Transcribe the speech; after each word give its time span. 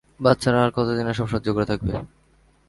বাচ্চারা 0.19 0.59
আর 0.65 0.71
কতদিন 0.77 1.05
এসব 1.07 1.27
সহ্য 1.33 1.47
করে 1.55 1.65
থাকবে? 1.65 1.93